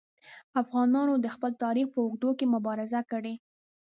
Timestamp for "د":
1.19-1.25